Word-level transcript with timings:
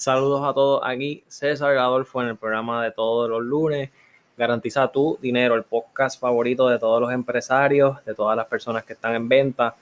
Saludos 0.00 0.40
a 0.48 0.54
todos 0.54 0.80
aquí, 0.82 1.22
César 1.28 1.76
Adolfo 1.76 2.22
en 2.22 2.28
el 2.28 2.36
programa 2.38 2.82
de 2.82 2.90
todos 2.90 3.28
los 3.28 3.42
lunes. 3.42 3.90
Garantiza 4.34 4.90
tu 4.90 5.18
dinero, 5.20 5.56
el 5.56 5.64
podcast 5.64 6.18
favorito 6.18 6.70
de 6.70 6.78
todos 6.78 7.02
los 7.02 7.12
empresarios, 7.12 8.02
de 8.06 8.14
todas 8.14 8.34
las 8.34 8.46
personas 8.46 8.82
que 8.84 8.94
están 8.94 9.14
en 9.14 9.28
venta. 9.28 9.76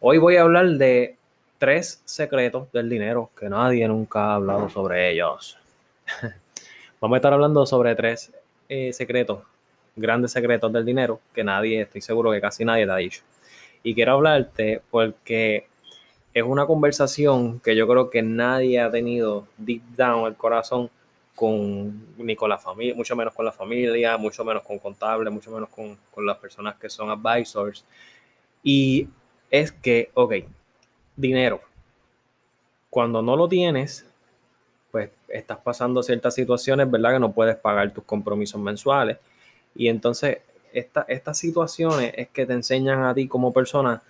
Hoy 0.00 0.18
voy 0.18 0.38
a 0.38 0.42
hablar 0.42 0.66
de 0.70 1.14
tres 1.56 2.02
secretos 2.04 2.72
del 2.72 2.90
dinero 2.90 3.30
que 3.38 3.48
nadie 3.48 3.86
nunca 3.86 4.24
ha 4.24 4.34
hablado 4.34 4.68
sobre 4.68 5.12
ellos. 5.12 5.56
Vamos 7.00 7.14
a 7.14 7.18
estar 7.18 7.32
hablando 7.32 7.64
sobre 7.64 7.94
tres 7.94 8.32
eh, 8.68 8.92
secretos, 8.92 9.38
grandes 9.94 10.32
secretos 10.32 10.72
del 10.72 10.84
dinero 10.84 11.20
que 11.32 11.44
nadie, 11.44 11.82
estoy 11.82 12.00
seguro 12.00 12.32
que 12.32 12.40
casi 12.40 12.64
nadie 12.64 12.86
te 12.86 12.90
ha 12.90 12.96
dicho. 12.96 13.22
Y 13.84 13.94
quiero 13.94 14.14
hablarte 14.14 14.82
porque 14.90 15.68
es 16.34 16.42
una 16.42 16.66
conversación 16.66 17.60
que 17.60 17.76
yo 17.76 17.86
creo 17.86 18.10
que 18.10 18.20
nadie 18.20 18.80
ha 18.80 18.90
tenido 18.90 19.46
deep 19.56 19.82
down 19.96 20.26
el 20.26 20.34
corazón 20.34 20.90
con 21.36 22.16
ni 22.18 22.34
con 22.34 22.48
la 22.50 22.58
familia, 22.58 22.94
mucho 22.96 23.14
menos 23.14 23.32
con 23.32 23.44
la 23.44 23.52
familia, 23.52 24.16
mucho 24.16 24.44
menos 24.44 24.64
con 24.64 24.80
contables, 24.80 25.32
mucho 25.32 25.52
menos 25.52 25.68
con, 25.68 25.96
con 26.10 26.26
las 26.26 26.36
personas 26.38 26.74
que 26.74 26.90
son 26.90 27.08
advisors. 27.08 27.84
Y 28.64 29.08
es 29.48 29.70
que, 29.70 30.10
ok, 30.14 30.34
dinero. 31.16 31.60
Cuando 32.90 33.22
no 33.22 33.36
lo 33.36 33.48
tienes, 33.48 34.06
pues 34.90 35.10
estás 35.28 35.58
pasando 35.58 36.02
ciertas 36.02 36.34
situaciones, 36.34 36.90
¿verdad? 36.90 37.14
Que 37.14 37.20
no 37.20 37.32
puedes 37.32 37.56
pagar 37.56 37.92
tus 37.92 38.04
compromisos 38.04 38.60
mensuales. 38.60 39.18
Y 39.74 39.88
entonces, 39.88 40.38
estas 40.72 41.38
situaciones 41.38 42.12
es 42.16 42.28
que 42.28 42.46
te 42.46 42.52
enseñan 42.52 43.04
a 43.04 43.14
ti 43.14 43.28
como 43.28 43.52
persona 43.52 44.02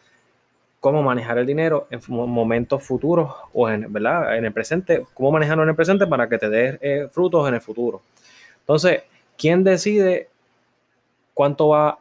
cómo 0.85 1.03
manejar 1.03 1.39
el 1.39 1.47
dinero 1.47 1.89
en 1.91 1.99
momentos 2.09 2.83
futuros 2.83 3.33
o 3.55 3.71
en, 3.71 3.91
¿verdad? 3.91 4.37
en 4.37 4.45
el 4.45 4.53
presente, 4.53 5.07
cómo 5.15 5.33
manejarlo 5.33 5.63
en 5.63 5.71
el 5.71 5.75
presente 5.75 6.07
para 6.07 6.29
que 6.29 6.37
te 6.37 6.51
dé 6.51 6.79
eh, 6.83 7.09
frutos 7.11 7.49
en 7.49 7.55
el 7.55 7.63
futuro. 7.63 8.03
Entonces, 8.61 9.01
¿quién 9.39 9.65
decide 9.65 10.29
cuánto 11.33 11.69
va 11.69 12.01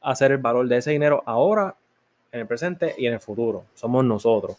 a 0.00 0.14
ser 0.14 0.32
el 0.32 0.38
valor 0.38 0.66
de 0.66 0.78
ese 0.78 0.92
dinero 0.92 1.22
ahora, 1.26 1.74
en 2.32 2.40
el 2.40 2.46
presente 2.46 2.94
y 2.96 3.06
en 3.06 3.12
el 3.12 3.20
futuro? 3.20 3.64
Somos 3.74 4.02
nosotros. 4.02 4.56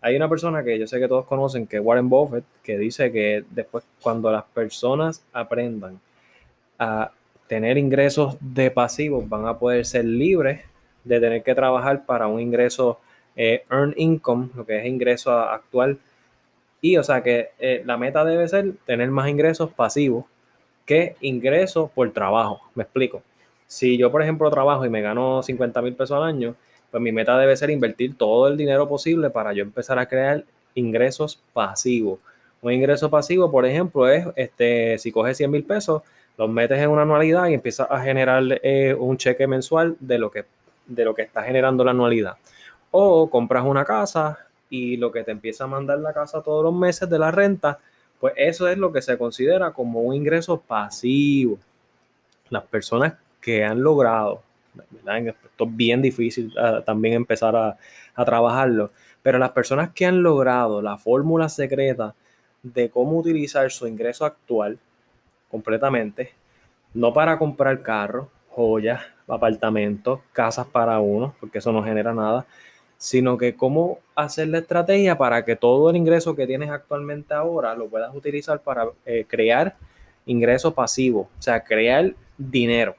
Hay 0.00 0.16
una 0.16 0.26
persona 0.26 0.64
que 0.64 0.78
yo 0.78 0.86
sé 0.86 0.98
que 0.98 1.06
todos 1.06 1.26
conocen, 1.26 1.66
que 1.66 1.76
es 1.76 1.82
Warren 1.84 2.08
Buffett, 2.08 2.44
que 2.62 2.78
dice 2.78 3.12
que 3.12 3.44
después 3.50 3.84
cuando 4.00 4.32
las 4.32 4.44
personas 4.44 5.22
aprendan 5.34 6.00
a 6.78 7.12
tener 7.46 7.76
ingresos 7.76 8.38
de 8.40 8.70
pasivos, 8.70 9.28
van 9.28 9.46
a 9.46 9.58
poder 9.58 9.84
ser 9.84 10.06
libres 10.06 10.62
de 11.04 11.20
tener 11.20 11.42
que 11.42 11.54
trabajar 11.54 12.04
para 12.06 12.26
un 12.26 12.40
ingreso 12.40 12.98
eh, 13.36 13.64
earn 13.70 13.94
income, 13.96 14.50
lo 14.54 14.66
que 14.66 14.78
es 14.78 14.86
ingreso 14.86 15.32
actual. 15.32 15.98
Y 16.80 16.96
o 16.96 17.02
sea 17.02 17.22
que 17.22 17.50
eh, 17.58 17.82
la 17.84 17.96
meta 17.96 18.24
debe 18.24 18.48
ser 18.48 18.72
tener 18.86 19.10
más 19.10 19.28
ingresos 19.28 19.70
pasivos 19.70 20.24
que 20.84 21.16
ingresos 21.20 21.90
por 21.90 22.10
trabajo. 22.12 22.60
Me 22.74 22.82
explico. 22.82 23.22
Si 23.66 23.96
yo, 23.96 24.10
por 24.10 24.22
ejemplo, 24.22 24.50
trabajo 24.50 24.84
y 24.84 24.90
me 24.90 25.00
gano 25.00 25.42
50 25.42 25.80
mil 25.80 25.94
pesos 25.94 26.16
al 26.16 26.24
año, 26.24 26.54
pues 26.90 27.02
mi 27.02 27.12
meta 27.12 27.38
debe 27.38 27.56
ser 27.56 27.70
invertir 27.70 28.16
todo 28.18 28.48
el 28.48 28.56
dinero 28.56 28.88
posible 28.88 29.30
para 29.30 29.52
yo 29.52 29.62
empezar 29.62 29.98
a 29.98 30.06
crear 30.06 30.44
ingresos 30.74 31.40
pasivos. 31.52 32.18
Un 32.60 32.72
ingreso 32.72 33.10
pasivo, 33.10 33.50
por 33.50 33.64
ejemplo, 33.64 34.08
es 34.08 34.26
este, 34.36 34.98
si 34.98 35.10
coges 35.10 35.36
100 35.38 35.50
mil 35.50 35.64
pesos, 35.64 36.02
los 36.36 36.48
metes 36.48 36.78
en 36.78 36.90
una 36.90 37.02
anualidad 37.02 37.48
y 37.48 37.54
empiezas 37.54 37.90
a 37.90 38.00
generar 38.00 38.42
eh, 38.62 38.94
un 38.98 39.16
cheque 39.16 39.46
mensual 39.46 39.96
de 40.00 40.18
lo 40.18 40.30
que 40.30 40.44
de 40.86 41.04
lo 41.04 41.14
que 41.14 41.22
está 41.22 41.42
generando 41.42 41.84
la 41.84 41.92
anualidad. 41.92 42.36
O 42.90 43.30
compras 43.30 43.64
una 43.64 43.84
casa 43.84 44.38
y 44.68 44.96
lo 44.96 45.12
que 45.12 45.24
te 45.24 45.30
empieza 45.30 45.64
a 45.64 45.68
mandar 45.68 45.98
la 45.98 46.12
casa 46.12 46.42
todos 46.42 46.64
los 46.64 46.74
meses 46.74 47.08
de 47.08 47.18
la 47.18 47.30
renta, 47.30 47.78
pues 48.20 48.34
eso 48.36 48.68
es 48.68 48.78
lo 48.78 48.92
que 48.92 49.02
se 49.02 49.18
considera 49.18 49.72
como 49.72 50.00
un 50.00 50.14
ingreso 50.14 50.60
pasivo. 50.60 51.58
Las 52.48 52.64
personas 52.64 53.14
que 53.40 53.64
han 53.64 53.82
logrado, 53.82 54.42
esto 55.04 55.64
es 55.64 55.76
bien 55.76 56.00
difícil 56.00 56.54
ah, 56.58 56.82
también 56.84 57.14
empezar 57.14 57.56
a, 57.56 57.76
a 58.14 58.24
trabajarlo, 58.24 58.90
pero 59.22 59.38
las 59.38 59.50
personas 59.50 59.90
que 59.90 60.06
han 60.06 60.22
logrado 60.22 60.80
la 60.80 60.98
fórmula 60.98 61.48
secreta 61.48 62.14
de 62.62 62.90
cómo 62.90 63.18
utilizar 63.18 63.70
su 63.70 63.86
ingreso 63.86 64.24
actual 64.24 64.78
completamente, 65.50 66.32
no 66.94 67.12
para 67.12 67.38
comprar 67.38 67.82
carro, 67.82 68.30
joyas, 68.48 69.02
apartamentos, 69.28 70.20
casas 70.32 70.66
para 70.66 70.98
uno, 71.00 71.34
porque 71.40 71.58
eso 71.58 71.72
no 71.72 71.82
genera 71.82 72.12
nada, 72.12 72.46
sino 72.98 73.36
que 73.36 73.56
cómo 73.56 73.98
hacer 74.14 74.48
la 74.48 74.58
estrategia 74.58 75.18
para 75.18 75.44
que 75.44 75.56
todo 75.56 75.90
el 75.90 75.96
ingreso 75.96 76.36
que 76.36 76.46
tienes 76.46 76.70
actualmente 76.70 77.34
ahora 77.34 77.74
lo 77.74 77.88
puedas 77.88 78.14
utilizar 78.14 78.60
para 78.60 78.86
eh, 79.04 79.24
crear 79.26 79.76
ingreso 80.26 80.72
pasivo, 80.72 81.28
o 81.36 81.42
sea, 81.42 81.64
crear 81.64 82.14
dinero. 82.38 82.94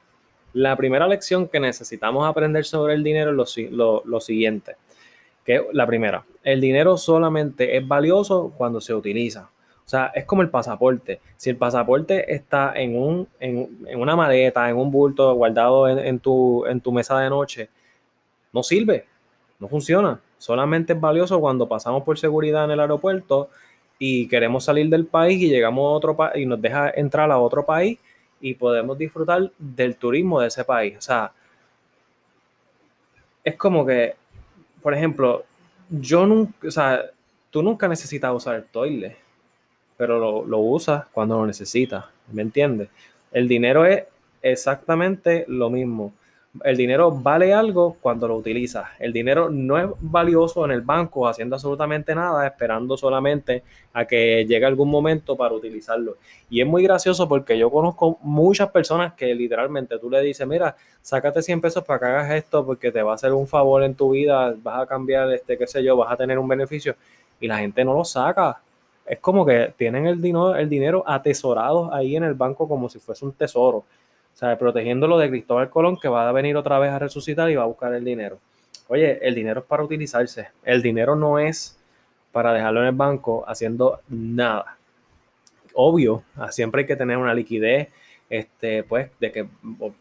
La 0.52 0.76
primera 0.76 1.08
lección 1.08 1.48
que 1.48 1.58
necesitamos 1.58 2.28
aprender 2.28 2.64
sobre 2.64 2.94
el 2.94 3.02
dinero 3.02 3.30
es 3.42 3.56
lo, 3.70 4.02
lo 4.04 4.20
siguiente, 4.20 4.76
que 5.44 5.64
la 5.72 5.86
primera, 5.86 6.24
el 6.42 6.60
dinero 6.60 6.96
solamente 6.96 7.76
es 7.76 7.88
valioso 7.88 8.52
cuando 8.56 8.80
se 8.80 8.94
utiliza. 8.94 9.48
O 9.84 9.88
sea, 9.88 10.10
es 10.14 10.24
como 10.24 10.40
el 10.40 10.48
pasaporte. 10.48 11.20
Si 11.36 11.50
el 11.50 11.56
pasaporte 11.56 12.32
está 12.34 12.72
en, 12.74 12.96
un, 12.96 13.28
en, 13.38 13.68
una 13.96 14.16
maleta, 14.16 14.68
en 14.70 14.76
un 14.76 14.90
bulto 14.90 15.34
guardado 15.34 15.88
en, 15.88 16.18
tu, 16.20 16.64
en 16.66 16.80
tu 16.80 16.90
mesa 16.90 17.18
de 17.18 17.28
noche, 17.28 17.68
no 18.52 18.62
sirve, 18.62 19.04
no 19.58 19.68
funciona. 19.68 20.20
Solamente 20.38 20.94
es 20.94 21.00
valioso 21.00 21.38
cuando 21.38 21.68
pasamos 21.68 22.02
por 22.02 22.18
seguridad 22.18 22.64
en 22.64 22.70
el 22.70 22.80
aeropuerto 22.80 23.50
y 23.98 24.26
queremos 24.26 24.64
salir 24.64 24.88
del 24.88 25.04
país 25.04 25.40
y 25.42 25.50
llegamos 25.50 25.84
a 25.84 25.96
otro 25.96 26.16
país 26.16 26.42
y 26.42 26.46
nos 26.46 26.60
deja 26.62 26.90
entrar 26.90 27.30
a 27.30 27.38
otro 27.38 27.66
país 27.66 27.98
y 28.40 28.54
podemos 28.54 28.96
disfrutar 28.96 29.50
del 29.58 29.96
turismo 29.96 30.40
de 30.40 30.48
ese 30.48 30.64
país. 30.64 30.96
O 30.96 31.02
sea, 31.02 31.30
es 33.44 33.56
como 33.56 33.84
que, 33.84 34.14
por 34.82 34.94
ejemplo, 34.94 35.44
yo 35.90 36.24
nunca, 36.24 36.68
o 36.68 36.70
sea, 36.70 37.04
tú 37.50 37.62
nunca 37.62 37.86
necesitas 37.86 38.32
usar 38.32 38.56
el 38.56 38.64
toilet 38.64 39.23
pero 39.96 40.18
lo, 40.18 40.44
lo 40.44 40.58
usas 40.58 41.06
cuando 41.12 41.36
lo 41.36 41.46
necesitas, 41.46 42.06
¿me 42.32 42.42
entiendes? 42.42 42.88
El 43.32 43.48
dinero 43.48 43.84
es 43.84 44.04
exactamente 44.42 45.44
lo 45.48 45.70
mismo. 45.70 46.12
El 46.62 46.76
dinero 46.76 47.10
vale 47.10 47.52
algo 47.52 47.96
cuando 48.00 48.28
lo 48.28 48.36
utilizas. 48.36 48.86
El 49.00 49.12
dinero 49.12 49.50
no 49.50 49.76
es 49.76 49.86
valioso 49.98 50.64
en 50.64 50.70
el 50.70 50.82
banco 50.82 51.26
haciendo 51.26 51.56
absolutamente 51.56 52.14
nada, 52.14 52.46
esperando 52.46 52.96
solamente 52.96 53.64
a 53.92 54.04
que 54.04 54.46
llegue 54.46 54.64
algún 54.64 54.88
momento 54.88 55.36
para 55.36 55.52
utilizarlo. 55.52 56.16
Y 56.48 56.60
es 56.60 56.66
muy 56.66 56.84
gracioso 56.84 57.28
porque 57.28 57.58
yo 57.58 57.70
conozco 57.70 58.18
muchas 58.22 58.70
personas 58.70 59.14
que 59.14 59.34
literalmente 59.34 59.98
tú 59.98 60.08
le 60.08 60.20
dices, 60.20 60.46
mira, 60.46 60.76
sácate 61.02 61.42
100 61.42 61.60
pesos 61.60 61.82
para 61.82 61.98
que 61.98 62.06
hagas 62.06 62.30
esto 62.34 62.64
porque 62.64 62.92
te 62.92 63.02
va 63.02 63.12
a 63.12 63.14
hacer 63.16 63.32
un 63.32 63.48
favor 63.48 63.82
en 63.82 63.96
tu 63.96 64.10
vida, 64.10 64.54
vas 64.62 64.82
a 64.82 64.86
cambiar, 64.86 65.32
este, 65.32 65.58
qué 65.58 65.66
sé 65.66 65.82
yo, 65.82 65.96
vas 65.96 66.12
a 66.12 66.16
tener 66.16 66.38
un 66.38 66.46
beneficio. 66.46 66.94
Y 67.40 67.48
la 67.48 67.58
gente 67.58 67.84
no 67.84 67.94
lo 67.94 68.04
saca 68.04 68.60
es 69.06 69.18
como 69.18 69.44
que 69.44 69.74
tienen 69.76 70.06
el 70.06 70.20
dinero, 70.20 70.56
el 70.56 70.68
dinero 70.68 71.04
atesorado 71.06 71.92
ahí 71.92 72.16
en 72.16 72.24
el 72.24 72.34
banco 72.34 72.68
como 72.68 72.88
si 72.88 72.98
fuese 72.98 73.24
un 73.24 73.32
tesoro. 73.32 73.78
O 73.78 74.36
sea, 74.36 74.58
protegiéndolo 74.58 75.18
de 75.18 75.28
Cristóbal 75.28 75.70
Colón 75.70 75.96
que 75.96 76.08
va 76.08 76.28
a 76.28 76.32
venir 76.32 76.56
otra 76.56 76.78
vez 76.78 76.90
a 76.90 76.98
resucitar 76.98 77.50
y 77.50 77.54
va 77.54 77.62
a 77.62 77.66
buscar 77.66 77.94
el 77.94 78.04
dinero. 78.04 78.38
Oye, 78.88 79.18
el 79.26 79.34
dinero 79.34 79.60
es 79.60 79.66
para 79.66 79.84
utilizarse. 79.84 80.48
El 80.64 80.82
dinero 80.82 81.14
no 81.16 81.38
es 81.38 81.78
para 82.32 82.52
dejarlo 82.52 82.80
en 82.80 82.86
el 82.86 82.94
banco 82.94 83.44
haciendo 83.46 84.00
nada. 84.08 84.76
Obvio, 85.74 86.24
siempre 86.50 86.82
hay 86.82 86.86
que 86.86 86.96
tener 86.96 87.16
una 87.16 87.34
liquidez, 87.34 87.88
este, 88.28 88.82
pues, 88.82 89.10
de 89.20 89.30
que 89.30 89.46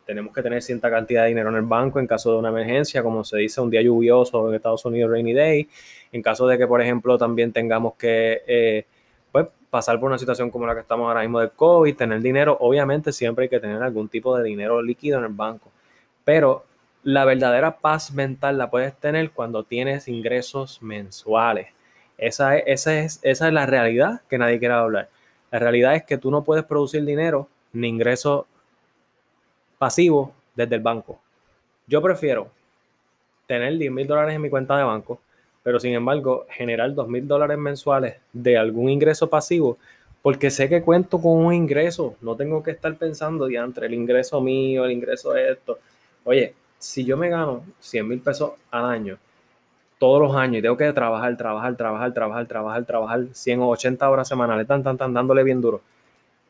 tenemos 0.06 0.34
que 0.34 0.42
tener 0.42 0.62
cierta 0.62 0.90
cantidad 0.90 1.24
de 1.24 1.30
dinero 1.30 1.50
en 1.50 1.56
el 1.56 1.64
banco 1.64 2.00
en 2.00 2.08
caso 2.08 2.32
de 2.32 2.38
una 2.40 2.50
emergencia, 2.50 3.04
como 3.04 3.24
se 3.24 3.38
dice, 3.38 3.62
un 3.62 3.70
día 3.70 3.82
lluvioso 3.82 4.50
en 4.50 4.56
Estados 4.56 4.86
Unidos, 4.86 5.12
rainy 5.12 5.34
day. 5.34 5.70
En 6.12 6.22
caso 6.22 6.48
de 6.48 6.58
que, 6.58 6.68
por 6.68 6.82
ejemplo, 6.82 7.18
también 7.18 7.52
tengamos 7.52 7.96
que 7.96 8.42
eh, 8.48 8.86
pues, 9.32 9.48
pasar 9.70 10.00
por 10.00 10.10
una 10.10 10.18
situación 10.18 10.50
como 10.52 10.66
la 10.66 10.74
que 10.74 10.82
estamos 10.82 11.08
ahora 11.08 11.22
mismo 11.22 11.40
del 11.40 11.52
COVID, 11.52 11.96
tener 11.96 12.22
dinero, 12.22 12.58
obviamente 12.60 13.12
siempre 13.12 13.44
hay 13.44 13.50
que 13.50 13.60
tener 13.60 13.82
algún 13.82 14.08
tipo 14.08 14.38
de 14.38 14.44
dinero 14.44 14.82
líquido 14.82 15.20
en 15.20 15.26
el 15.26 15.34
banco, 15.34 15.72
pero 16.24 16.66
la 17.04 17.26
verdadera 17.26 17.78
paz 17.80 18.14
mental 18.14 18.58
la 18.58 18.70
puedes 18.70 18.96
tener 18.96 19.32
cuando 19.32 19.64
tienes 19.64 20.08
ingresos 20.08 20.82
mensuales. 20.82 21.68
Esa 22.18 22.58
es, 22.58 22.64
esa 22.68 23.00
es, 23.00 23.20
esa 23.24 23.48
es 23.48 23.54
la 23.54 23.66
realidad 23.66 24.22
que 24.30 24.38
nadie 24.38 24.60
quiere 24.60 24.76
hablar. 24.76 25.10
La 25.52 25.60
realidad 25.60 25.96
es 25.96 26.04
que 26.04 26.18
tú 26.18 26.32
no 26.32 26.44
puedes 26.44 26.64
producir 26.64 27.04
dinero 27.04 27.50
ni 27.74 27.90
ingresos 27.90 28.46
pasivos 29.78 30.30
desde 30.56 30.76
el 30.76 30.82
banco. 30.82 31.20
Yo 31.88 32.02
prefiero 32.02 32.48
tener 33.48 33.78
10 33.78 33.92
mil 33.92 34.08
dólares 34.08 34.36
en 34.36 34.42
mi 34.42 34.50
cuenta 34.50 34.78
de 34.78 34.84
banco 34.84 35.20
pero 35.64 35.80
sin 35.80 35.94
embargo 35.94 36.46
generar 36.50 36.94
dos 36.94 37.08
mil 37.08 37.28
dólares 37.28 37.58
mensuales 37.58 38.18
de 38.34 38.58
algún 38.58 38.90
ingreso 38.90 39.30
pasivo, 39.30 39.78
porque 40.22 40.52
sé 40.52 40.70
que 40.70 40.84
cuento 40.84 41.20
con 41.20 41.46
un 41.46 41.54
ingreso, 41.54 42.16
no 42.22 42.36
tengo 42.36 42.62
que 42.62 42.72
estar 42.72 42.94
pensando 42.96 43.48
entre 43.50 43.88
el 43.88 43.94
ingreso 43.94 44.42
mío, 44.42 44.86
el 44.86 44.92
ingreso 44.92 45.32
de 45.32 45.52
esto. 45.54 45.80
Oye, 46.26 46.54
si 46.78 47.06
yo 47.06 47.18
me 47.18 47.30
gano 47.30 47.64
100 47.80 48.08
mil 48.08 48.20
pesos 48.20 48.52
al 48.72 48.86
año 48.86 49.18
todos 49.98 50.22
los 50.22 50.36
años 50.36 50.58
y 50.58 50.62
tengo 50.62 50.76
que 50.76 50.92
trabajar, 50.92 51.38
trabajar, 51.38 51.78
trabajar, 51.78 52.14
trabajar, 52.14 52.46
trabajar, 52.46 52.86
trabajar 52.86 53.26
100 53.32 53.62
o 53.62 53.70
80 53.70 54.10
horas 54.10 54.28
semanales, 54.28 54.68
tan, 54.68 54.84
tan, 54.84 54.98
tan, 54.98 55.14
dándole 55.14 55.44
bien 55.44 55.62
duro. 55.62 55.82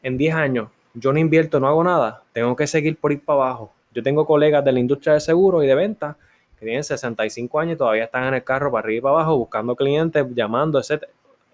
En 0.01 0.17
10 0.17 0.33
años 0.33 0.69
yo 0.93 1.11
no 1.11 1.19
invierto, 1.19 1.59
no 1.59 1.67
hago 1.67 1.83
nada, 1.83 2.23
tengo 2.33 2.55
que 2.55 2.67
seguir 2.67 2.97
por 2.97 3.11
ir 3.11 3.23
para 3.23 3.41
abajo. 3.41 3.73
Yo 3.93 4.03
tengo 4.03 4.25
colegas 4.25 4.63
de 4.63 4.71
la 4.71 4.79
industria 4.79 5.13
de 5.13 5.19
seguro 5.19 5.63
y 5.63 5.67
de 5.67 5.75
venta 5.75 6.17
que 6.57 6.65
tienen 6.65 6.83
65 6.83 7.59
años 7.59 7.75
y 7.75 7.77
todavía 7.77 8.05
están 8.05 8.25
en 8.25 8.33
el 8.35 8.43
carro 8.43 8.71
para 8.71 8.85
arriba 8.85 8.97
y 8.97 9.01
para 9.01 9.15
abajo 9.15 9.37
buscando 9.37 9.75
clientes, 9.75 10.25
llamando, 10.33 10.79
etc. 10.79 11.03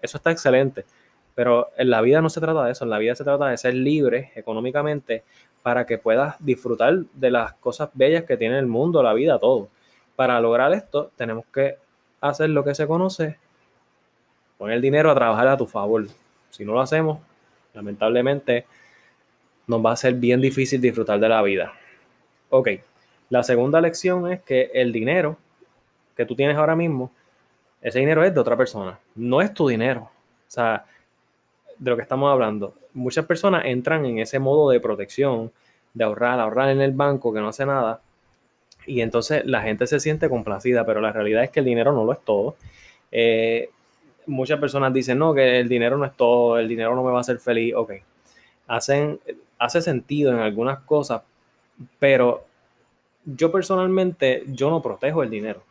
Eso 0.00 0.16
está 0.16 0.30
excelente. 0.30 0.84
Pero 1.34 1.70
en 1.76 1.90
la 1.90 2.00
vida 2.00 2.20
no 2.20 2.28
se 2.28 2.40
trata 2.40 2.64
de 2.64 2.72
eso, 2.72 2.84
en 2.84 2.90
la 2.90 2.98
vida 2.98 3.14
se 3.14 3.24
trata 3.24 3.46
de 3.46 3.56
ser 3.56 3.74
libre 3.74 4.32
económicamente 4.34 5.24
para 5.62 5.86
que 5.86 5.98
puedas 5.98 6.36
disfrutar 6.38 7.04
de 7.14 7.30
las 7.30 7.54
cosas 7.54 7.90
bellas 7.94 8.24
que 8.24 8.36
tiene 8.36 8.58
el 8.58 8.66
mundo, 8.66 9.02
la 9.02 9.14
vida, 9.14 9.38
todo. 9.38 9.68
Para 10.16 10.40
lograr 10.40 10.72
esto 10.72 11.10
tenemos 11.16 11.44
que 11.52 11.76
hacer 12.20 12.50
lo 12.50 12.64
que 12.64 12.74
se 12.74 12.86
conoce, 12.86 13.38
poner 14.58 14.76
el 14.76 14.82
dinero 14.82 15.10
a 15.10 15.14
trabajar 15.14 15.48
a 15.48 15.56
tu 15.56 15.66
favor. 15.66 16.06
Si 16.50 16.64
no 16.64 16.72
lo 16.72 16.80
hacemos, 16.80 17.20
lamentablemente 17.72 18.66
nos 19.70 19.84
va 19.84 19.92
a 19.92 19.96
ser 19.96 20.14
bien 20.14 20.40
difícil 20.40 20.80
disfrutar 20.80 21.20
de 21.20 21.28
la 21.28 21.40
vida. 21.42 21.72
Ok, 22.50 22.68
la 23.28 23.44
segunda 23.44 23.80
lección 23.80 24.30
es 24.32 24.42
que 24.42 24.70
el 24.74 24.92
dinero 24.92 25.38
que 26.16 26.26
tú 26.26 26.34
tienes 26.34 26.56
ahora 26.56 26.74
mismo, 26.74 27.12
ese 27.80 28.00
dinero 28.00 28.24
es 28.24 28.34
de 28.34 28.40
otra 28.40 28.56
persona, 28.56 28.98
no 29.14 29.40
es 29.40 29.54
tu 29.54 29.68
dinero. 29.68 30.02
O 30.02 30.50
sea, 30.50 30.84
de 31.78 31.90
lo 31.90 31.96
que 31.96 32.02
estamos 32.02 32.30
hablando, 32.32 32.74
muchas 32.92 33.24
personas 33.24 33.64
entran 33.64 34.04
en 34.04 34.18
ese 34.18 34.40
modo 34.40 34.70
de 34.70 34.80
protección, 34.80 35.52
de 35.94 36.04
ahorrar, 36.04 36.40
ahorrar 36.40 36.70
en 36.70 36.80
el 36.80 36.90
banco 36.90 37.32
que 37.32 37.40
no 37.40 37.48
hace 37.48 37.64
nada, 37.64 38.00
y 38.86 39.02
entonces 39.02 39.46
la 39.46 39.62
gente 39.62 39.86
se 39.86 40.00
siente 40.00 40.28
complacida, 40.28 40.84
pero 40.84 41.00
la 41.00 41.12
realidad 41.12 41.44
es 41.44 41.50
que 41.50 41.60
el 41.60 41.66
dinero 41.66 41.92
no 41.92 42.04
lo 42.04 42.12
es 42.12 42.20
todo. 42.24 42.56
Eh, 43.12 43.70
muchas 44.26 44.58
personas 44.58 44.92
dicen, 44.92 45.18
no, 45.18 45.32
que 45.32 45.60
el 45.60 45.68
dinero 45.68 45.96
no 45.96 46.04
es 46.06 46.16
todo, 46.16 46.58
el 46.58 46.66
dinero 46.66 46.96
no 46.96 47.04
me 47.04 47.12
va 47.12 47.18
a 47.18 47.20
hacer 47.20 47.38
feliz. 47.38 47.74
Ok, 47.76 47.92
hacen, 48.66 49.20
hace 49.60 49.82
sentido 49.82 50.32
en 50.32 50.38
algunas 50.38 50.80
cosas, 50.80 51.22
pero 51.98 52.46
yo 53.24 53.52
personalmente, 53.52 54.42
yo 54.48 54.70
no 54.70 54.82
protejo 54.82 55.22
el 55.22 55.30
dinero. 55.30 55.62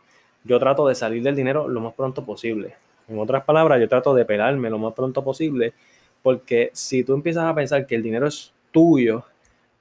Yo 0.44 0.59
trato 0.59 0.88
de 0.88 0.95
salir 0.95 1.24
del 1.24 1.36
dinero 1.36 1.68
lo 1.68 1.81
más 1.81 1.94
pronto 1.94 2.24
posible. 2.24 2.75
En 3.07 3.19
otras 3.19 3.44
palabras, 3.44 3.81
yo 3.81 3.89
trato 3.89 4.13
de 4.13 4.24
pelarme 4.24 4.69
lo 4.69 4.77
más 4.77 4.94
pronto 4.94 5.24
posible, 5.24 5.74
porque 6.21 6.69
si 6.74 7.03
tú 7.03 7.13
empiezas 7.13 7.45
a 7.45 7.56
pensar 7.56 7.88
que 7.88 7.95
el 7.95 8.03
dinero 8.03 8.27
es 8.27 8.53
tuyo, 8.71 9.25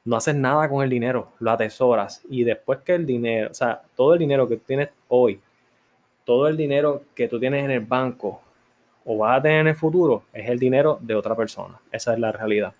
no 0.06 0.16
haces 0.16 0.34
nada 0.34 0.70
con 0.70 0.82
el 0.82 0.88
dinero, 0.88 1.32
lo 1.38 1.50
atesoras 1.50 2.22
y 2.30 2.44
después 2.44 2.78
que 2.78 2.94
el 2.94 3.04
dinero, 3.04 3.50
o 3.50 3.54
sea, 3.54 3.82
todo 3.94 4.14
el 4.14 4.18
dinero 4.18 4.48
que 4.48 4.56
tienes 4.56 4.88
hoy, 5.08 5.38
todo 6.24 6.48
el 6.48 6.56
dinero 6.56 7.02
que 7.14 7.28
tú 7.28 7.38
tienes 7.38 7.62
en 7.62 7.70
el 7.72 7.80
banco 7.80 8.40
o 9.04 9.18
vas 9.18 9.38
a 9.38 9.42
tener 9.42 9.60
en 9.60 9.68
el 9.68 9.74
futuro 9.74 10.22
es 10.32 10.48
el 10.48 10.58
dinero 10.58 10.98
de 11.02 11.14
otra 11.14 11.36
persona. 11.36 11.78
Esa 11.92 12.14
es 12.14 12.20
la 12.20 12.32
realidad. 12.32 12.72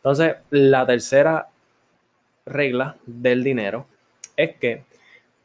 Entonces, 0.00 0.36
la 0.50 0.86
tercera 0.86 1.48
regla 2.46 2.96
del 3.06 3.44
dinero 3.44 3.86
es 4.36 4.56
que 4.56 4.82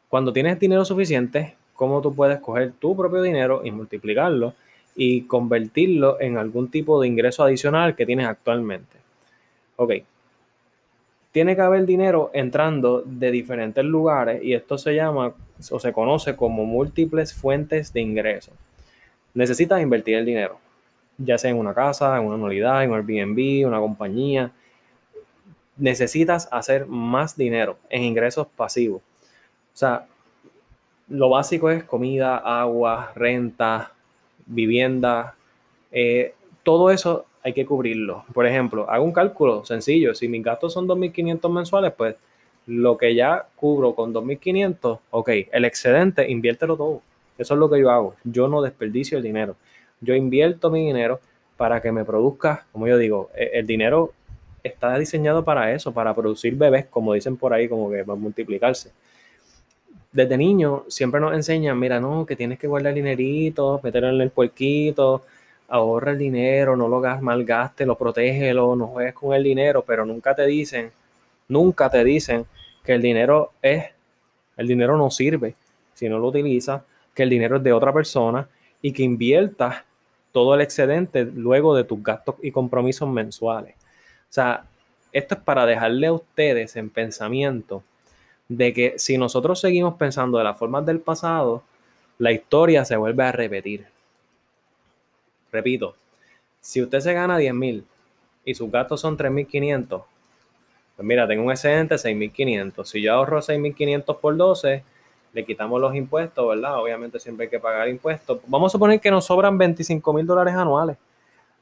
cuando 0.07 0.31
tienes 0.31 0.60
dinero 0.60 0.86
suficiente, 0.86 1.56
¿cómo 1.74 2.02
tú 2.02 2.16
puedes 2.16 2.40
coger 2.40 2.72
tu 2.80 2.96
propio 2.96 3.22
dinero 3.22 3.62
y 3.66 3.72
multiplicarlo 3.72 4.54
y 4.96 5.24
convertirlo 5.24 6.22
en 6.22 6.38
algún 6.38 6.72
tipo 6.72 7.02
de 7.02 7.07
ingreso 7.07 7.44
adicional 7.44 7.96
que 7.96 8.06
tienes 8.06 8.28
actualmente? 8.28 8.98
Ok, 9.75 9.92
tiene 11.34 11.54
que 11.57 11.62
haber 11.62 11.86
dinero 11.86 12.31
entrando 12.34 13.04
de 13.06 13.30
diferentes 13.30 13.84
lugares 13.84 14.42
y 14.42 14.54
esto 14.54 14.78
se 14.78 14.96
llama 14.96 15.34
o 15.69 15.80
se 15.81 15.92
conoce 15.92 16.38
como 16.38 16.63
múltiples 16.63 17.34
fuentes 17.34 17.92
de 17.92 18.00
ingresos. 18.00 18.54
Necesitas 19.34 19.81
invertir 19.81 20.16
el 20.16 20.25
dinero, 20.25 20.60
ya 21.17 21.38
sea 21.38 21.51
en 21.51 21.57
una 21.57 21.73
casa, 21.73 22.17
en 22.17 22.25
una 22.25 22.35
anualidad, 22.35 22.83
en 22.83 22.91
un 22.91 22.97
Airbnb, 22.97 23.67
una 23.67 23.79
compañía. 23.79 24.51
Necesitas 25.77 26.47
hacer 26.51 26.85
más 26.85 27.35
dinero 27.35 27.77
en 27.89 28.03
ingresos 28.03 28.47
pasivos. 28.56 29.01
O 29.01 29.77
sea, 29.77 30.07
lo 31.09 31.29
básico 31.29 31.69
es 31.69 31.83
comida, 31.83 32.38
agua, 32.38 33.12
renta, 33.15 33.91
vivienda. 34.45 35.35
Eh, 35.91 36.33
todo 36.63 36.89
eso 36.91 37.25
hay 37.44 37.53
que 37.53 37.65
cubrirlo. 37.65 38.25
Por 38.33 38.47
ejemplo, 38.47 38.89
hago 38.89 39.03
un 39.03 39.11
cálculo 39.11 39.65
sencillo. 39.65 40.15
Si 40.15 40.27
mis 40.27 40.44
gastos 40.44 40.73
son 40.73 40.88
2.500 40.88 41.51
mensuales, 41.51 41.94
pues 41.94 42.15
lo 42.65 42.97
que 42.97 43.13
ya 43.13 43.47
cubro 43.56 43.94
con 43.94 44.13
2.500, 44.13 45.00
ok, 45.11 45.29
el 45.51 45.65
excedente, 45.65 46.29
inviértelo 46.29 46.75
todo. 46.75 47.01
Eso 47.38 47.53
es 47.53 47.59
lo 47.59 47.69
que 47.69 47.79
yo 47.79 47.91
hago. 47.91 48.15
Yo 48.23 48.47
no 48.47 48.61
desperdicio 48.61 49.18
el 49.18 49.23
dinero. 49.23 49.56
Yo 50.06 50.16
invierto 50.16 50.69
mi 50.69 50.86
dinero 50.86 51.19
para 51.57 51.81
que 51.81 51.92
me 51.92 52.06
produzca, 52.06 52.66
como 52.72 52.88
yo 52.88 52.98
digo, 52.98 53.30
e, 53.36 53.52
el 53.60 53.68
dinero 53.68 54.13
está 54.63 54.98
diseñado 54.98 55.44
para 55.44 55.74
eso, 55.74 55.94
para 55.94 56.13
producir 56.13 56.56
bebés, 56.56 56.86
como 56.86 57.13
dicen 57.13 57.38
por 57.38 57.54
ahí, 57.54 57.68
como 57.68 57.90
que 57.90 58.04
va 58.04 58.13
a 58.13 58.18
multiplicarse. 58.18 58.92
Desde 60.12 60.38
niño 60.38 60.86
siempre 60.88 61.19
nos 61.19 61.34
enseñan, 61.34 61.78
mira, 61.78 62.00
no, 62.00 62.25
que 62.25 62.36
tienes 62.36 62.57
que 62.57 62.68
guardar 62.68 62.94
dinerito, 62.94 63.80
meterlo 63.84 64.10
en 64.10 64.22
el 64.22 64.31
puerquito, 64.31 65.24
ahorra 65.68 66.12
el 66.12 66.18
dinero, 66.18 66.75
no 66.75 66.88
lo 66.88 67.02
malgaste, 67.22 67.86
lo 67.86 67.98
protégelo, 67.98 68.75
no 68.75 68.88
juegues 68.88 69.13
con 69.13 69.34
el 69.34 69.44
dinero, 69.44 69.84
pero 69.86 70.06
nunca 70.06 70.34
te 70.36 70.46
dicen, 70.46 70.92
nunca 71.48 71.90
te 71.90 72.04
dicen 72.04 72.46
que 72.84 72.94
el 72.94 73.02
dinero 73.02 73.52
es, 73.62 73.86
el 74.57 74.68
dinero 74.68 74.98
no 74.98 75.10
sirve 75.12 75.56
si 75.94 76.10
no 76.10 76.19
lo 76.19 76.28
utilizas, 76.28 76.81
que 77.13 77.24
el 77.24 77.30
dinero 77.30 77.57
es 77.57 77.63
de 77.63 77.74
otra 77.74 77.94
persona 77.94 78.48
y 78.81 78.92
que 78.92 79.04
inviertas 79.04 79.84
todo 80.35 80.53
el 80.53 80.59
excedente 80.59 81.23
luego 81.23 81.73
de 81.77 81.85
tus 81.85 82.03
gastos 82.03 82.35
y 82.41 82.51
compromisos 82.51 83.07
mensuales. 83.07 83.73
O 83.75 84.33
sea, 84.33 84.65
esto 85.13 85.35
es 85.35 85.39
para 85.39 85.65
dejarle 85.65 86.07
a 86.07 86.11
ustedes 86.11 86.75
en 86.75 86.89
pensamiento 86.89 87.83
de 88.49 88.73
que 88.73 88.95
si 88.97 89.17
nosotros 89.17 89.61
seguimos 89.61 89.93
pensando 89.93 90.37
de 90.37 90.43
las 90.43 90.57
formas 90.57 90.85
del 90.85 90.99
pasado, 90.99 91.63
la 92.17 92.33
historia 92.33 92.83
se 92.83 92.97
vuelve 92.97 93.23
a 93.23 93.31
repetir. 93.31 93.85
Repito, 95.53 95.95
si 96.59 96.81
usted 96.81 96.99
se 96.99 97.13
gana 97.13 97.37
10 97.37 97.53
mil 97.53 97.85
y 98.43 98.55
sus 98.55 98.69
gastos 98.69 98.99
son 98.99 99.17
3.500, 99.17 100.03
pues 100.97 101.07
mira, 101.07 101.25
tengo 101.29 101.45
un 101.45 101.51
excedente 101.51 101.95
de 101.95 102.01
6.500. 102.01 102.83
Si 102.83 103.01
yo 103.01 103.13
ahorro 103.13 103.39
6.500 103.39 104.19
por 104.19 104.35
12, 104.35 104.83
le 105.35 105.43
quitamos 105.43 105.81
los 105.81 105.93
impuestos, 105.93 106.47
¿verdad? 106.47 106.81
Obviamente 106.81 107.19
siempre 107.19 107.43
hay 107.43 107.49
que 107.49 107.59
pagar 107.59 107.89
impuestos. 107.89 108.39
Vamos 108.47 108.71
a 108.71 108.73
suponer 108.73 109.01
que 109.01 109.11
nos 109.11 109.25
sobran 109.25 109.57
25 109.57 110.13
mil 110.13 110.25
dólares 110.25 110.55
anuales. 110.55 110.95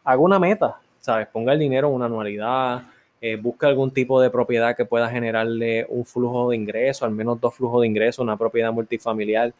Haga 0.03 0.21
una 0.21 0.37
meta, 0.37 0.79
¿sabes? 0.99 1.27
Ponga 1.27 1.53
el 1.53 1.59
dinero 1.59 1.87
en 1.87 1.95
una 1.95 2.05
anualidad, 2.05 2.83
eh, 3.19 3.35
busca 3.35 3.65
algún 3.65 3.89
tipo 3.89 4.21
de 4.21 4.29
propiedad 4.29 4.77
que 4.77 4.85
pueda 4.85 5.09
generarle 5.09 5.87
un 5.89 6.05
flujo 6.05 6.51
de 6.51 6.55
ingreso, 6.55 7.03
al 7.03 7.11
menos 7.13 7.41
dos 7.41 7.55
flujos 7.55 7.81
de 7.81 7.87
ingreso, 7.87 8.21
una 8.21 8.37
propiedad 8.37 8.71
multifamiliar, 8.71 9.51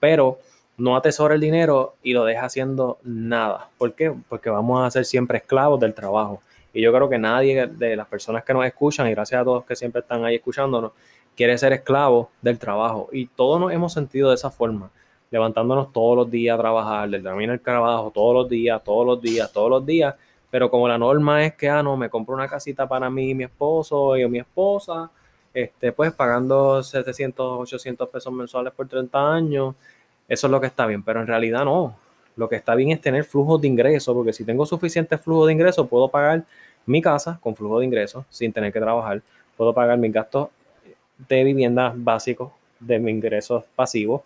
pero 0.00 0.38
no 0.78 0.96
atesora 0.96 1.34
el 1.34 1.40
dinero 1.42 1.96
y 2.02 2.14
lo 2.14 2.24
deja 2.24 2.46
haciendo 2.46 2.96
nada. 3.02 3.68
¿Por 3.76 3.92
qué? 3.92 4.14
Porque 4.30 4.48
vamos 4.48 4.82
a 4.82 4.90
ser 4.90 5.04
siempre 5.04 5.36
esclavos 5.36 5.78
del 5.78 5.92
trabajo. 5.92 6.40
Y 6.72 6.80
yo 6.80 6.90
creo 6.90 7.10
que 7.10 7.18
nadie 7.18 7.66
de 7.66 7.96
las 7.96 8.06
personas 8.06 8.44
que 8.44 8.54
nos 8.54 8.64
escuchan, 8.64 9.08
y 9.08 9.10
gracias 9.10 9.42
a 9.42 9.44
todos 9.44 9.66
que 9.66 9.76
siempre 9.76 10.00
están 10.00 10.24
ahí 10.24 10.36
escuchándonos, 10.36 10.92
quiere 11.38 11.56
ser 11.56 11.72
esclavo 11.72 12.30
del 12.42 12.58
trabajo. 12.58 13.08
Y 13.12 13.26
todos 13.26 13.60
nos 13.60 13.72
hemos 13.72 13.92
sentido 13.92 14.30
de 14.30 14.34
esa 14.34 14.50
forma, 14.50 14.90
levantándonos 15.30 15.92
todos 15.92 16.16
los 16.16 16.28
días 16.28 16.58
a 16.58 16.60
trabajar, 16.60 17.08
del 17.08 17.22
camino 17.22 17.52
al 17.52 17.60
trabajo, 17.60 18.10
todos 18.12 18.34
los 18.34 18.48
días, 18.48 18.82
todos 18.82 19.06
los 19.06 19.22
días, 19.22 19.52
todos 19.52 19.70
los 19.70 19.86
días, 19.86 20.16
pero 20.50 20.68
como 20.68 20.88
la 20.88 20.98
norma 20.98 21.44
es 21.44 21.54
que, 21.54 21.68
ah, 21.68 21.80
no, 21.80 21.96
me 21.96 22.10
compro 22.10 22.34
una 22.34 22.48
casita 22.48 22.88
para 22.88 23.08
mí 23.08 23.30
y 23.30 23.34
mi 23.36 23.44
esposo 23.44 24.16
y 24.16 24.28
mi 24.28 24.40
esposa, 24.40 25.12
este, 25.54 25.92
pues 25.92 26.12
pagando 26.12 26.82
700, 26.82 27.60
800 27.60 28.08
pesos 28.08 28.32
mensuales 28.32 28.72
por 28.72 28.88
30 28.88 29.32
años, 29.32 29.76
eso 30.26 30.46
es 30.48 30.50
lo 30.50 30.60
que 30.60 30.66
está 30.66 30.86
bien, 30.86 31.04
pero 31.04 31.20
en 31.20 31.28
realidad 31.28 31.64
no. 31.64 31.94
Lo 32.34 32.48
que 32.48 32.56
está 32.56 32.74
bien 32.74 32.90
es 32.90 33.00
tener 33.00 33.22
flujos 33.22 33.60
de 33.60 33.68
ingresos, 33.68 34.12
porque 34.12 34.32
si 34.32 34.44
tengo 34.44 34.66
suficiente 34.66 35.16
flujo 35.18 35.46
de 35.46 35.52
ingresos, 35.52 35.86
puedo 35.88 36.08
pagar 36.08 36.44
mi 36.84 37.00
casa 37.00 37.38
con 37.40 37.54
flujo 37.54 37.78
de 37.78 37.84
ingresos 37.84 38.24
sin 38.28 38.52
tener 38.52 38.72
que 38.72 38.80
trabajar, 38.80 39.22
puedo 39.56 39.72
pagar 39.72 39.98
mis 39.98 40.12
gastos 40.12 40.48
de 41.28 41.44
vivienda 41.44 41.92
básicos, 41.96 42.52
de 42.80 42.98
mis 42.98 43.14
ingresos 43.14 43.64
pasivos, 43.74 44.22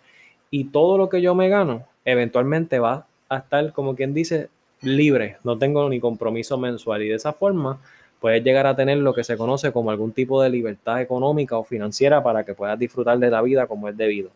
y 0.51 0.65
todo 0.65 0.97
lo 0.97 1.09
que 1.09 1.21
yo 1.21 1.33
me 1.33 1.49
gano 1.49 1.83
eventualmente 2.05 2.79
va 2.79 3.07
a 3.29 3.37
estar, 3.37 3.73
como 3.73 3.95
quien 3.95 4.13
dice, 4.13 4.49
libre, 4.81 5.37
no 5.43 5.57
tengo 5.57 5.89
ni 5.89 5.99
compromiso 5.99 6.57
mensual 6.57 7.01
y 7.03 7.09
de 7.09 7.15
esa 7.15 7.33
forma 7.33 7.79
puedes 8.19 8.43
llegar 8.43 8.67
a 8.67 8.75
tener 8.75 8.97
lo 8.99 9.13
que 9.13 9.23
se 9.23 9.37
conoce 9.37 9.71
como 9.71 9.91
algún 9.91 10.11
tipo 10.11 10.41
de 10.41 10.49
libertad 10.49 11.01
económica 11.01 11.57
o 11.57 11.63
financiera 11.63 12.21
para 12.23 12.43
que 12.43 12.53
puedas 12.53 12.77
disfrutar 12.77 13.17
de 13.19 13.29
la 13.29 13.41
vida 13.41 13.67
como 13.67 13.89
es 13.89 13.97
debido. 13.97 14.29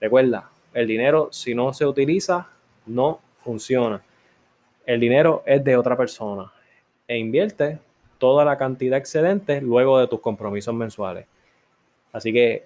Recuerda, 0.00 0.50
el 0.72 0.86
dinero 0.86 1.28
si 1.30 1.54
no 1.54 1.72
se 1.72 1.86
utiliza 1.86 2.48
no 2.86 3.20
funciona. 3.38 4.02
El 4.84 5.00
dinero 5.00 5.42
es 5.46 5.64
de 5.64 5.76
otra 5.76 5.96
persona 5.96 6.52
e 7.06 7.16
invierte 7.16 7.78
toda 8.18 8.44
la 8.44 8.58
cantidad 8.58 8.98
excedente 8.98 9.60
luego 9.60 9.98
de 9.98 10.06
tus 10.06 10.20
compromisos 10.20 10.74
mensuales. 10.74 11.26
Así 12.14 12.32
que 12.32 12.64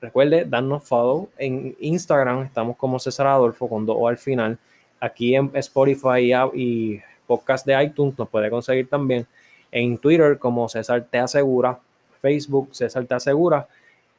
recuerde 0.00 0.44
darnos 0.44 0.82
follow 0.82 1.28
en 1.38 1.76
Instagram, 1.78 2.42
estamos 2.42 2.76
como 2.76 2.98
César 2.98 3.28
Adolfo 3.28 3.68
con 3.68 3.86
O 3.88 4.08
al 4.08 4.18
final. 4.18 4.58
Aquí 4.98 5.36
en 5.36 5.52
Spotify 5.54 6.34
y 6.54 7.00
podcast 7.28 7.64
de 7.64 7.80
iTunes 7.80 8.18
nos 8.18 8.28
puede 8.28 8.50
conseguir 8.50 8.88
también. 8.88 9.24
En 9.70 9.98
Twitter 9.98 10.36
como 10.36 10.68
César 10.68 11.06
Te 11.08 11.18
Asegura, 11.18 11.78
Facebook 12.20 12.70
César 12.72 13.06
Te 13.06 13.14
Asegura. 13.14 13.68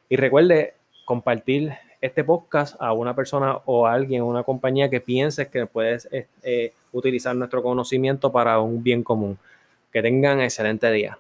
Y 0.08 0.16
recuerde 0.16 0.76
compartir 1.04 1.74
este 2.00 2.24
podcast 2.24 2.82
a 2.82 2.94
una 2.94 3.14
persona 3.14 3.58
o 3.66 3.86
a 3.86 3.92
alguien, 3.92 4.24
una 4.24 4.44
compañía 4.44 4.90
que 4.90 5.02
pienses 5.02 5.50
que 5.50 5.66
puedes 5.66 6.08
eh, 6.42 6.72
utilizar 6.94 7.36
nuestro 7.36 7.62
conocimiento 7.62 8.32
para 8.32 8.62
un 8.62 8.82
bien 8.82 9.04
común. 9.04 9.38
Que 9.92 10.02
tengan 10.02 10.40
excelente 10.40 10.90
día. 10.90 11.18